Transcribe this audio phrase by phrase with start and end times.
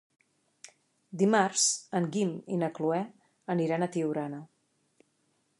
[1.23, 1.67] Dimarts
[2.01, 3.05] en Guim i na Cloè
[3.57, 4.45] aniran a Tiurana.